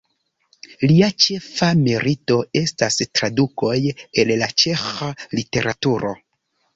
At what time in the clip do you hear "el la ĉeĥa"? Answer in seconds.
4.23-5.11